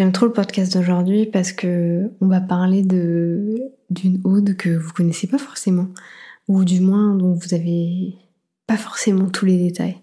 [0.00, 4.94] J'aime trop le podcast d'aujourd'hui parce que on va parler de d'une ode que vous
[4.94, 5.88] connaissez pas forcément,
[6.48, 8.14] ou du moins dont vous avez
[8.66, 9.98] pas forcément tous les détails.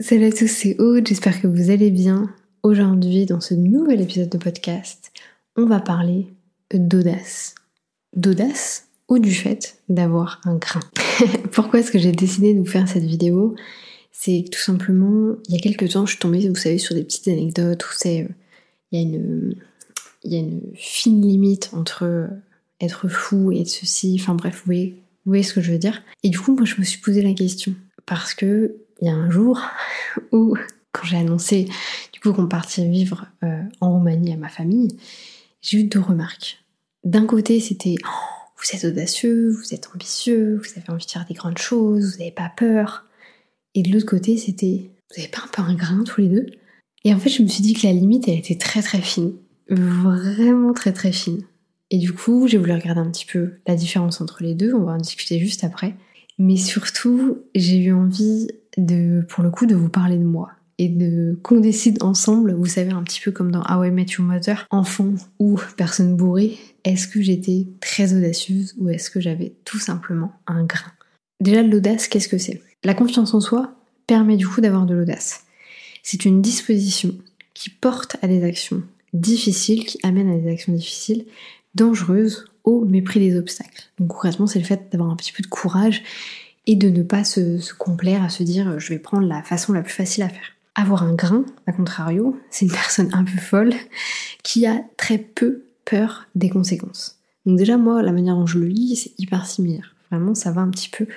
[0.00, 2.28] Salut à tous, c'est Aude, j'espère que vous allez bien.
[2.64, 5.12] Aujourd'hui, dans ce nouvel épisode de podcast,
[5.54, 6.26] on va parler
[6.74, 7.54] d'audace.
[8.16, 10.80] D'audace ou du fait d'avoir un grain.
[11.52, 13.54] Pourquoi est-ce que j'ai décidé de vous faire cette vidéo?
[14.10, 17.04] C'est tout simplement, il y a quelques temps, je suis tombée, vous savez, sur des
[17.04, 18.28] petites anecdotes où c'est, euh,
[18.92, 19.00] il
[20.24, 22.28] y a une, fine limite entre
[22.80, 25.78] être fou et être ceci, enfin bref, vous voyez, vous voyez ce que je veux
[25.78, 26.02] dire.
[26.22, 29.14] Et du coup, moi, je me suis posé la question parce que il y a
[29.14, 29.60] un jour
[30.32, 30.56] où,
[30.92, 31.68] quand j'ai annoncé
[32.12, 34.96] du coup qu'on partait vivre euh, en Roumanie à ma famille,
[35.60, 36.64] j'ai eu deux remarques.
[37.04, 41.26] D'un côté, c'était oh, vous êtes audacieux, vous êtes ambitieux, vous avez envie de faire
[41.26, 43.04] des grandes choses, vous n'avez pas peur.
[43.74, 46.46] Et de l'autre côté, c'était vous n'avez pas un peu un grain tous les deux?
[47.06, 49.34] Et en fait, je me suis dit que la limite, elle était très très fine.
[49.70, 51.44] Vraiment très très fine.
[51.92, 54.82] Et du coup, j'ai voulu regarder un petit peu la différence entre les deux, on
[54.82, 55.94] va en discuter juste après.
[56.40, 60.88] Mais surtout, j'ai eu envie de, pour le coup, de vous parler de moi et
[60.88, 64.26] de qu'on décide ensemble, vous savez, un petit peu comme dans How I Met Your
[64.26, 69.78] Mother, enfant ou personne bourrée, est-ce que j'étais très audacieuse ou est-ce que j'avais tout
[69.78, 70.90] simplement un grain?
[71.40, 72.62] Déjà, l'audace, qu'est-ce que c'est?
[72.82, 73.76] La confiance en soi
[74.08, 75.45] permet du coup d'avoir de l'audace.
[76.08, 77.16] C'est une disposition
[77.52, 78.80] qui porte à des actions
[79.12, 81.26] difficiles, qui amène à des actions difficiles,
[81.74, 83.90] dangereuses, au mépris des obstacles.
[83.98, 86.04] Donc concrètement, c'est le fait d'avoir un petit peu de courage
[86.68, 89.82] et de ne pas se, complaire à se dire je vais prendre la façon la
[89.82, 90.52] plus facile à faire.
[90.76, 93.74] Avoir un grain, à contrario, c'est une personne un peu folle
[94.44, 97.18] qui a très peu peur des conséquences.
[97.46, 99.96] Donc déjà moi, la manière dont je le lis, c'est hyper similaire.
[100.12, 101.08] Vraiment, ça va un petit peu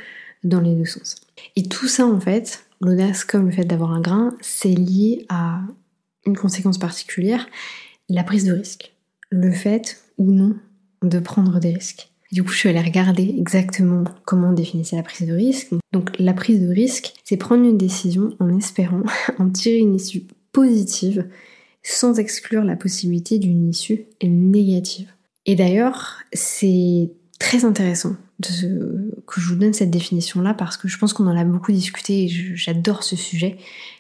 [0.44, 1.18] dans les deux sens.
[1.56, 5.62] Et tout ça en fait, l'audace comme le fait d'avoir un grain, c'est lié à
[6.26, 7.48] une conséquence particulière,
[8.10, 8.94] la prise de risque.
[9.30, 10.56] Le fait ou non
[11.04, 12.10] de prendre des risques.
[12.32, 15.70] Du coup, je suis allée regarder exactement comment on définissait la prise de risque.
[15.92, 19.04] Donc, la prise de risque, c'est prendre une décision en espérant
[19.40, 21.28] en tirer une issue positive
[21.82, 25.12] sans exclure la possibilité d'une issue négative.
[25.46, 31.14] Et d'ailleurs, c'est très intéressant que je vous donne cette définition-là parce que je pense
[31.14, 33.58] qu'on en a beaucoup discuté et j'adore ce sujet,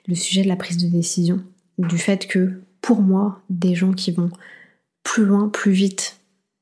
[0.07, 1.41] le sujet de la prise de décision,
[1.77, 4.31] du fait que pour moi, des gens qui vont
[5.03, 6.19] plus loin, plus vite,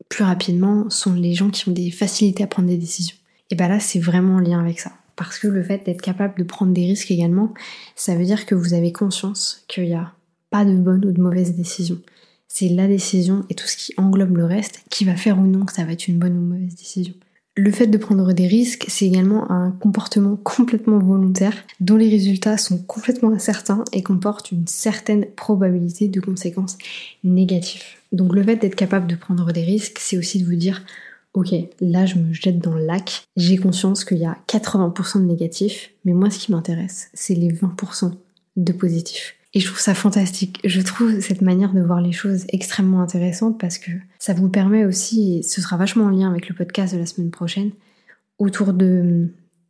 [0.10, 3.16] plus rapidement sont les gens qui ont des facilités à prendre des décisions.
[3.52, 4.92] Et bien là, c'est vraiment en lien avec ça.
[5.16, 7.54] Parce que le fait d'être capable de prendre des risques également,
[7.96, 10.14] ça veut dire que vous avez conscience qu'il n'y a
[10.50, 12.00] pas de bonne ou de mauvaise décision.
[12.48, 15.66] C'est la décision et tout ce qui englobe le reste qui va faire ou non
[15.66, 17.14] que ça va être une bonne ou mauvaise décision.
[17.60, 22.56] Le fait de prendre des risques, c'est également un comportement complètement volontaire dont les résultats
[22.56, 26.78] sont complètement incertains et comportent une certaine probabilité de conséquences
[27.24, 27.82] négatives.
[28.12, 30.84] Donc le fait d'être capable de prendre des risques, c'est aussi de vous dire
[31.34, 31.52] ok,
[31.82, 35.90] là je me jette dans le lac, j'ai conscience qu'il y a 80% de négatifs,
[36.06, 38.12] mais moi ce qui m'intéresse, c'est les 20%
[38.56, 39.37] de positifs.
[39.58, 40.60] Et je trouve ça fantastique.
[40.66, 44.86] Je trouve cette manière de voir les choses extrêmement intéressante parce que ça vous permet
[44.86, 47.72] aussi, et ce sera vachement en lien avec le podcast de la semaine prochaine,
[48.38, 49.30] autour de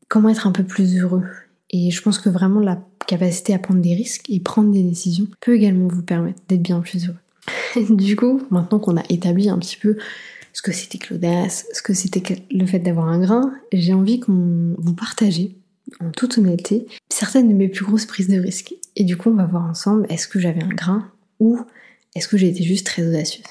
[0.10, 1.24] comment être un peu plus heureux.
[1.70, 5.28] Et je pense que vraiment la capacité à prendre des risques et prendre des décisions
[5.40, 7.86] peut également vous permettre d'être bien plus heureux.
[7.96, 9.96] du coup, maintenant qu'on a établi un petit peu
[10.52, 14.20] ce que c'était que l'audace, ce que c'était le fait d'avoir un grain, j'ai envie
[14.20, 15.56] qu'on vous partagez
[16.00, 18.76] en toute honnêteté, certaines de mes plus grosses prises de risques.
[18.96, 21.10] Et du coup, on va voir ensemble, est-ce que j'avais un grain
[21.40, 21.60] ou
[22.16, 23.46] est-ce que j'ai été juste très audacieuse?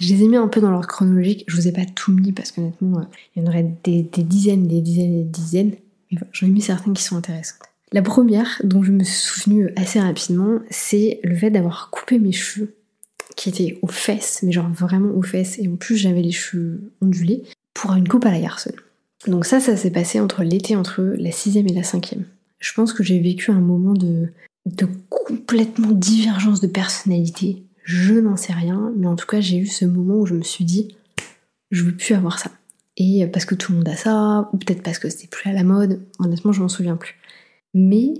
[0.00, 2.32] Je les ai mis un peu dans l'ordre chronologique, je vous ai pas tout mis
[2.32, 3.04] parce qu'honnêtement, euh,
[3.34, 5.72] il y en aurait des, dizaines, des dizaines et des dizaines,
[6.10, 7.60] mais j'en ai mis certaines qui sont intéressantes.
[7.92, 12.32] La première, dont je me suis souvenue assez rapidement, c'est le fait d'avoir coupé mes
[12.32, 12.74] cheveux,
[13.36, 16.92] qui étaient aux fesses, mais genre vraiment aux fesses, et en plus j'avais les cheveux
[17.00, 17.44] ondulés,
[17.74, 18.76] pour une coupe à la garçonne.
[19.26, 22.24] Donc ça, ça s'est passé entre l'été, entre la sixième et la cinquième.
[22.58, 24.28] Je pense que j'ai vécu un moment de,
[24.66, 27.64] de complètement divergence de personnalité.
[27.84, 30.42] Je n'en sais rien, mais en tout cas, j'ai eu ce moment où je me
[30.42, 30.96] suis dit,
[31.70, 32.50] je veux plus avoir ça.
[32.96, 35.52] Et parce que tout le monde a ça, ou peut-être parce que c'était plus à
[35.52, 37.14] la mode, honnêtement, je m'en souviens plus.
[37.74, 38.14] Mais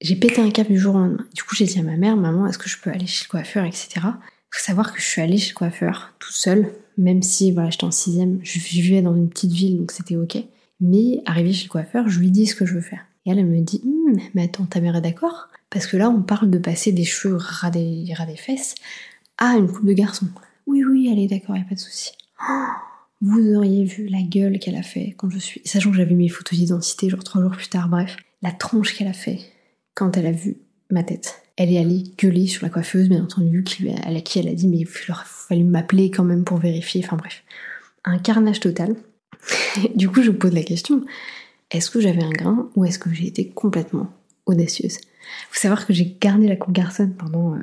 [0.00, 1.26] j'ai pété un cap du jour au lendemain.
[1.34, 3.30] Du coup, j'ai dit à ma mère, maman, est-ce que je peux aller chez le
[3.30, 4.00] coiffeur, etc.
[4.50, 7.70] Il faut savoir que je suis allée chez le coiffeur toute seule, même si voilà,
[7.70, 10.38] j'étais en sixième, je vivais dans une petite ville, donc c'était ok.
[10.80, 13.04] Mais arrivé chez le coiffeur, je lui dis ce que je veux faire.
[13.26, 15.48] Et elle, me dit, hum, mais attends, ta mère est d'accord?
[15.70, 18.74] Parce que là, on parle de passer des cheveux ras des, des fesses
[19.36, 20.26] à une coupe de garçon.
[20.66, 22.12] Oui, oui, elle est d'accord, y a pas de souci.
[23.20, 25.60] vous auriez vu la gueule qu'elle a fait quand je suis...
[25.64, 28.16] Sachant que j'avais mes photos d'identité, genre trois jours plus tard, bref.
[28.42, 29.40] La tronche qu'elle a fait
[29.94, 30.56] quand elle a vu
[30.90, 31.42] ma tête.
[31.56, 34.68] Elle est allée gueuler sur la coiffeuse, bien entendu, qui, à qui elle a dit
[34.68, 37.02] mais il aurait fallu m'appeler quand même pour vérifier.
[37.04, 37.42] Enfin bref,
[38.04, 38.94] un carnage total.
[39.94, 41.04] du coup, je pose la question
[41.70, 44.10] est-ce que j'avais un grain ou est-ce que j'ai été complètement
[44.46, 44.98] audacieuse?
[45.50, 47.58] Faut savoir que j'ai gardé la coupe garçonne pendant euh,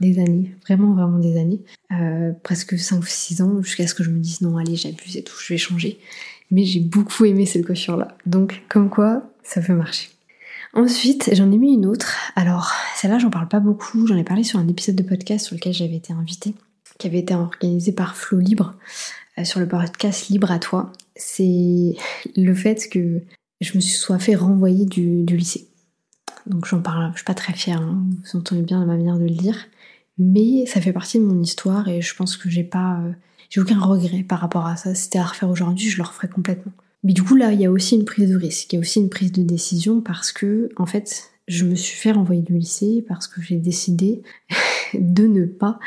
[0.00, 1.60] des années, vraiment vraiment des années,
[1.92, 5.16] euh, presque 5 ou 6 ans, jusqu'à ce que je me dise non allez j'abuse
[5.16, 6.00] et tout, je vais changer.
[6.50, 8.16] Mais j'ai beaucoup aimé cette coiffure là.
[8.26, 10.08] Donc comme quoi, ça peut marcher.
[10.74, 12.16] Ensuite, j'en ai mis une autre.
[12.34, 14.08] Alors, celle-là, j'en parle pas beaucoup.
[14.08, 16.54] J'en ai parlé sur un épisode de podcast sur lequel j'avais été invitée,
[16.98, 18.74] qui avait été organisé par Flow Libre,
[19.38, 20.90] euh, sur le podcast Libre à toi.
[21.14, 21.94] C'est
[22.36, 23.22] le fait que
[23.60, 25.68] je me suis fait renvoyer du, lycée.
[26.46, 29.24] Donc j'en parle, je suis pas très fière, hein, vous entendez bien ma manière de
[29.24, 29.56] le dire,
[30.18, 33.12] mais ça fait partie de mon histoire et je pense que j'ai pas, euh,
[33.48, 34.94] j'ai aucun regret par rapport à ça.
[34.94, 36.72] Si c'était à refaire aujourd'hui, je le referais complètement.
[37.04, 38.80] Mais du coup là, il y a aussi une prise de risque, il y a
[38.80, 42.54] aussi une prise de décision parce que en fait, je me suis fait renvoyer du
[42.54, 44.22] lycée parce que j'ai décidé
[44.94, 45.78] de ne pas,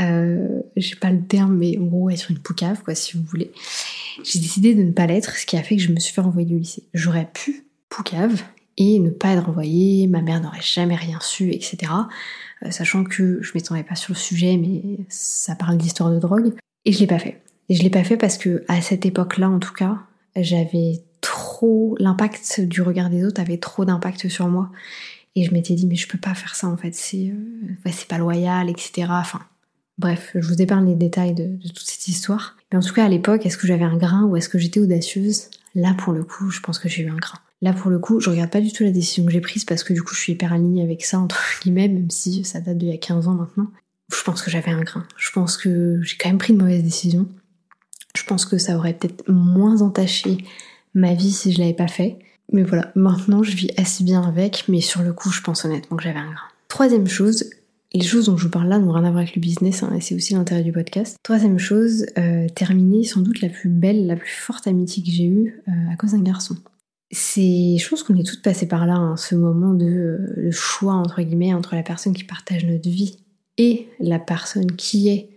[0.00, 3.50] euh, j'ai pas le terme, mais en gros être une poucave, quoi, si vous voulez.
[4.24, 6.20] J'ai décidé de ne pas l'être, ce qui a fait que je me suis fait
[6.20, 6.84] renvoyer du lycée.
[6.94, 8.42] J'aurais pu poucave
[8.76, 11.92] et ne pas être renvoyée, ma mère n'aurait jamais rien su, etc.
[12.64, 16.54] Euh, sachant que je m'étendais pas sur le sujet, mais ça parle d'histoire de drogue.
[16.84, 17.40] Et je l'ai pas fait.
[17.68, 19.98] Et je l'ai pas fait parce que à cette époque-là, en tout cas,
[20.36, 24.70] j'avais trop l'impact du regard des autres avait trop d'impact sur moi
[25.34, 28.18] et je m'étais dit, mais je peux pas faire ça en fait, c'est euh, pas
[28.18, 29.06] loyal, etc.
[29.10, 29.40] Enfin,
[29.98, 32.56] bref, je vous épargne les détails de, toute cette histoire.
[32.70, 34.80] Mais en tout cas, à l'époque, est-ce que j'avais un grain ou est-ce que j'étais
[34.80, 35.48] audacieuse?
[35.74, 37.38] Là, pour le coup, je pense que j'ai eu un grain.
[37.62, 39.84] Là, pour le coup, je regarde pas du tout la décision que j'ai prise parce
[39.84, 42.76] que du coup, je suis hyper alignée avec ça, entre guillemets, même si ça date
[42.76, 43.68] d'il y a 15 ans maintenant.
[44.14, 45.06] Je pense que j'avais un grain.
[45.16, 47.26] Je pense que j'ai quand même pris une mauvaise décision.
[48.16, 50.38] Je pense que ça aurait peut-être moins entaché
[50.94, 52.18] ma vie si je l'avais pas fait.
[52.52, 55.96] Mais voilà, maintenant je vis assez bien avec, mais sur le coup, je pense honnêtement
[55.96, 56.48] que j'avais un grain.
[56.68, 57.50] Troisième chose,
[57.94, 59.92] les choses dont je vous parle là n'ont rien à voir avec le business, hein,
[59.94, 61.16] et c'est aussi l'intérêt du podcast.
[61.22, 65.24] Troisième chose, euh, terminer sans doute la plus belle, la plus forte amitié que j'ai
[65.26, 66.56] eue euh, à cause d'un garçon.
[67.10, 70.50] C'est, je pense qu'on est toutes passées par là, hein, ce moment de euh, le
[70.50, 73.18] choix entre guillemets entre la personne qui partage notre vie
[73.58, 75.28] et la personne qui est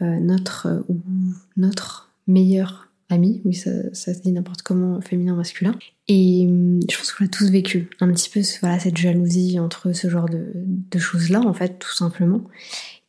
[0.00, 0.98] notre ou
[1.56, 5.74] notre meilleur ami, oui ça, se dit n'importe comment, féminin, masculin.
[6.08, 9.92] Et hum, je pense qu'on a tous vécu un petit peu voilà, cette jalousie entre
[9.92, 12.42] ce genre de, de choses-là, en fait, tout simplement.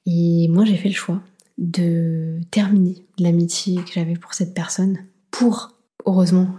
[0.06, 1.22] Et moi, j'ai fait le choix
[1.58, 5.00] de terminer l'amitié que j'avais pour cette personne,
[5.32, 6.50] pour, heureusement,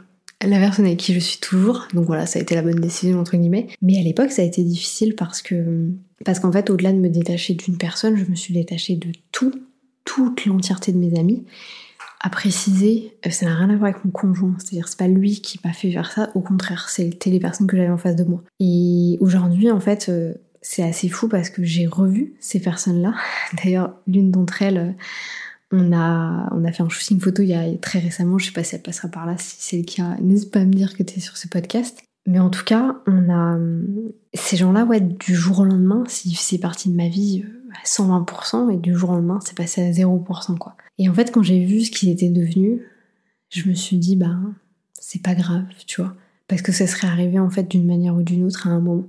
[0.43, 1.87] la personne avec qui je suis toujours.
[1.95, 3.69] Donc voilà, ça a été la bonne décision, entre guillemets.
[3.83, 5.91] Mais à l'époque, ça a été difficile parce que,
[6.25, 9.53] parce qu'en fait, au-delà de me détacher d'une personne, je me suis détachée de tout,
[10.05, 11.45] toute l'entièreté de mes amis
[12.25, 15.43] à préciser, euh, ça n'a rien à voir avec mon conjoint, c'est-à-dire c'est pas lui
[15.43, 18.25] qui m'a fait faire ça, au contraire, c'était les personnes que j'avais en face de
[18.25, 18.43] moi.
[18.61, 20.33] Et aujourd'hui, en fait, euh,
[20.63, 23.13] c'est assez fou parce que j'ai revu ces personnes-là.
[23.63, 24.93] D'ailleurs, l'une d'entre elles, euh,
[25.71, 28.53] on a, on a fait un shooting photo il y a très récemment, je sais
[28.53, 30.97] pas si elle passera par là, si c'est le cas, n'hésite pas à me dire
[30.97, 32.03] que tu es sur ce podcast.
[32.27, 33.59] Mais en tout cas, on a
[34.33, 37.45] ces gens-là, ouais, du jour au lendemain, c'est parti de ma vie
[37.83, 40.77] à 120%, et du jour au lendemain, c'est passé à 0%, quoi.
[40.99, 42.81] Et en fait, quand j'ai vu ce qu'ils étaient devenus,
[43.51, 44.37] je me suis dit, bah,
[44.95, 46.15] c'est pas grave, tu vois.
[46.49, 49.07] Parce que ça serait arrivé en fait d'une manière ou d'une autre à un moment.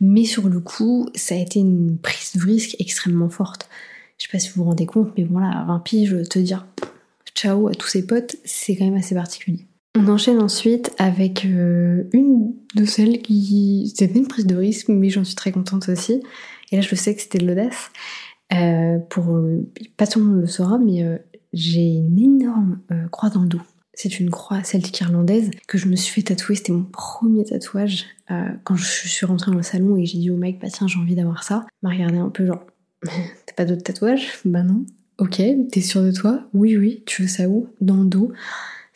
[0.00, 3.68] Mais sur le coup, ça a été une prise de risque extrêmement forte.
[4.16, 6.66] Je sais pas si vous vous rendez compte, mais voilà, à 20 piges, te dire
[7.34, 9.66] ciao à tous ses potes, c'est quand même assez particulier.
[9.98, 13.92] On enchaîne ensuite avec euh, une de celles qui...
[13.96, 16.22] C'était une prise de risque, mais j'en suis très contente aussi.
[16.70, 17.90] Et là, je sais que c'était de l'audace.
[18.52, 19.24] Euh, pour
[19.96, 21.18] pas tout le monde le saura, mais euh,
[21.52, 23.60] j'ai une énorme euh, croix dans le dos.
[23.92, 26.54] C'est une croix celtique irlandaise que je me suis fait tatouer.
[26.54, 30.30] C'était mon premier tatouage euh, quand je suis rentrée dans le salon et j'ai dit
[30.30, 31.66] au mec, bah tiens, j'ai envie d'avoir ça.
[31.82, 32.64] M'a regardé un peu genre,
[33.02, 34.28] t'as pas d'autres tatouages?
[34.44, 34.86] Bah non.
[35.18, 36.48] Ok, t'es sûr de toi?
[36.54, 37.02] Oui, oui.
[37.04, 37.66] Tu veux ça où?
[37.80, 38.32] Dans le dos.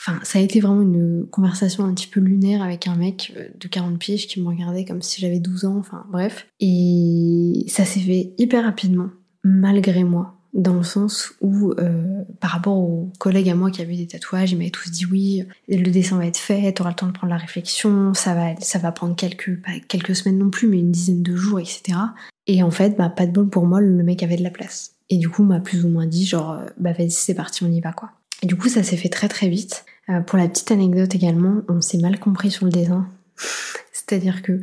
[0.05, 3.47] Enfin, ça a été vraiment une conversation un petit peu lunaire avec un mec euh,
[3.59, 6.49] de 40 piges qui me regardait comme si j'avais 12 ans, enfin bref.
[6.59, 9.11] Et ça s'est fait hyper rapidement,
[9.45, 13.97] malgré moi dans le sens où, euh, par rapport aux collègues à moi qui avaient
[13.97, 17.07] des tatouages, ils m'avaient tous dit oui, le dessin va être fait, t'auras le temps
[17.07, 20.79] de prendre la réflexion, ça va, ça va prendre quelques, quelques semaines non plus, mais
[20.79, 21.99] une dizaine de jours, etc.
[22.47, 24.93] Et en fait, bah, pas de bol pour moi, le mec avait de la place.
[25.09, 27.71] Et du coup, m'a plus ou moins dit genre, euh, bah vas-y, c'est parti, on
[27.71, 28.11] y va quoi.
[28.43, 29.85] Et du coup, ça s'est fait très très vite.
[30.13, 33.09] Euh, pour la petite anecdote également, on s'est mal compris sur le dessin.
[33.93, 34.61] C'est-à-dire que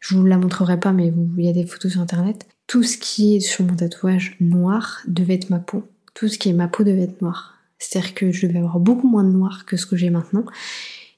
[0.00, 2.96] je vous la montrerai pas, mais il y a des photos sur internet tout ce
[2.96, 5.84] qui est sur mon tatouage noir devait être ma peau.
[6.14, 7.54] Tout ce qui est ma peau devait être noir.
[7.78, 10.44] C'est-à-dire que je devais avoir beaucoup moins de noir que ce que j'ai maintenant.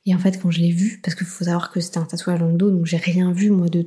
[0.07, 2.41] Et en fait, quand je l'ai vu, parce qu'il faut savoir que c'était un tatouage
[2.41, 3.87] dans le dos, donc j'ai rien vu moi de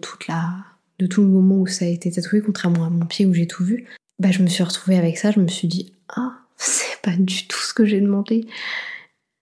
[1.00, 3.48] de tout le moment où ça a été tatoué, contrairement à mon pied où j'ai
[3.48, 3.86] tout vu,
[4.19, 7.48] bah je me suis retrouvée avec ça, je me suis dit ah c'est pas du
[7.48, 8.48] tout ce que j'ai demandé.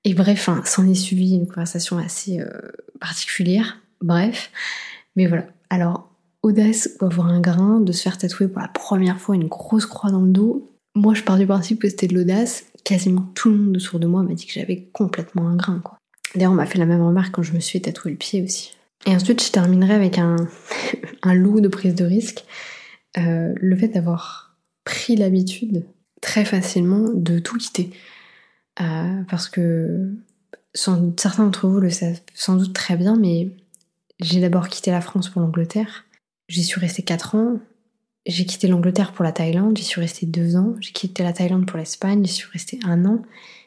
[0.08, 2.48] Et bref, hein, s'en est suivi une conversation assez euh,
[3.02, 3.82] particulière.
[4.00, 4.52] Bref,
[5.18, 5.48] mais voilà.
[5.70, 6.10] Alors
[6.44, 9.86] audace ou avoir un grain, de se faire tatouer pour la première fois une grosse
[9.86, 10.72] croix dans le dos.
[10.96, 12.68] Moi, je pars du principe que c'était de l'audace.
[12.86, 15.98] Quasiment tout le monde autour de moi m'a dit que j'avais complètement un grain, quoi.
[16.36, 18.78] D'ailleurs, on m'a fait la même remarque quand je me suis tatoué le pied aussi.
[19.08, 20.38] Et ensuite, je terminerai avec un,
[21.22, 22.46] un de prise de risque.
[23.18, 25.84] Euh, le fait d'avoir pris l'habitude
[26.22, 27.92] très facilement de tout quitter.
[28.82, 30.14] Euh, parce que
[30.74, 33.50] certains d'entre vous le savent sans doute très bien, mais
[34.20, 36.06] j'ai d'abord quitté la France pour l'Angleterre.
[36.48, 37.60] J'y suis restée 4 ans.
[38.26, 40.76] J'ai quitté l'Angleterre pour la Thaïlande, j'y suis restée 2 ans.
[40.82, 43.22] J'ai quitté la Thaïlande pour l'Espagne, j'y suis restée 1 an.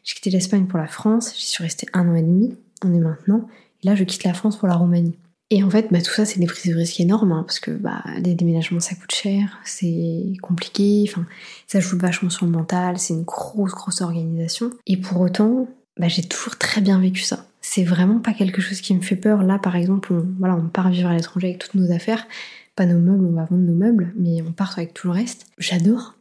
[0.05, 2.57] J'ai quitté l'Espagne pour la France, j'y suis restée 1 an et demi.
[2.85, 3.49] On est maintenant.
[3.83, 5.17] Et là, je quitte la France pour la Roumanie.
[5.53, 7.73] Et en fait, bah, tout ça, c'est des prises de risques énormes, hein, parce que
[7.73, 11.27] bah, les déménagements, ça coûte cher, c'est compliqué, enfin,
[11.67, 14.71] ça joue vachement sur le mental, c'est une grosse, grosse organisation.
[14.87, 15.67] Et pour autant,
[15.99, 17.47] bah, j'ai toujours très bien vécu ça.
[17.61, 19.43] C'est vraiment pas quelque chose qui me fait peur.
[19.43, 22.29] Là, par exemple, on, on part vivre à l'étranger avec toutes nos affaires,
[22.77, 25.47] pas nos meubles, on va vendre nos meubles, mais on part avec tout le reste.
[25.59, 26.15] J'adore.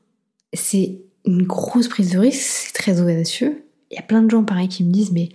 [0.54, 3.64] C'est une grosse prise de risque, c'est très audacieux.
[3.92, 5.30] Il y a plein de gens pareil qui me disent, mais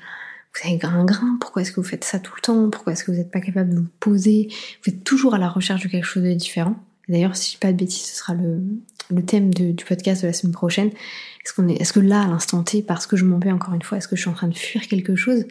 [0.54, 2.70] vous avez un grain, pourquoi est-ce que vous faites ça tout le temps?
[2.70, 4.48] Pourquoi est-ce que vous n'êtes pas capable de vous poser?
[4.84, 6.76] Vous êtes toujours à la recherche de quelque chose de différent.
[7.08, 10.32] D'ailleurs, si je dis pas de bêtises, ce sera le, thème du podcast de la
[10.32, 10.88] semaine prochaine.
[10.88, 13.74] Est-ce qu'on est, est-ce que là, à l'instant T, parce que je m'en vais encore
[13.74, 15.44] une fois, est-ce que je suis en train de fuir quelque chose?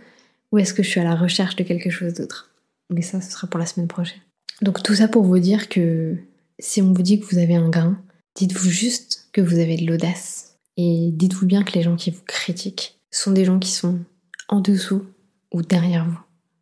[0.52, 2.50] Ou est-ce que je suis à la recherche de quelque chose d'autre?
[2.90, 4.22] Mais ça, ce sera pour la semaine prochaine.
[4.62, 6.16] Donc tout ça pour vous dire que
[6.60, 7.98] si on vous dit que vous avez un grain,
[8.36, 10.56] dites-vous juste que vous avez de l'audace.
[10.78, 14.00] Et dites-vous bien que les gens qui vous critiquent sont des gens qui sont
[14.48, 15.06] en dessous
[15.52, 16.20] ou derrière vous,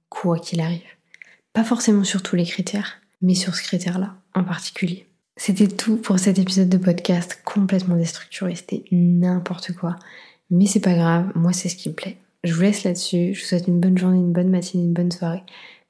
[0.10, 0.82] quoi qu'il arrive.
[1.54, 5.08] Pas forcément sur tous les critères, mais sur ce critère-là en particulier.
[5.38, 9.96] C'était tout pour cet épisode de podcast complètement déstructuré, c'était n'importe quoi.
[10.50, 12.18] Mais c'est pas grave, moi c'est ce qui me plaît.
[12.44, 15.12] Je vous laisse là-dessus, je vous souhaite une bonne journée, une bonne matinée, une bonne
[15.12, 15.44] soirée.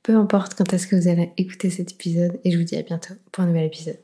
[0.03, 2.81] Peu importe quand est-ce que vous allez écouter cet épisode et je vous dis à
[2.81, 3.99] bientôt pour un nouvel épisode.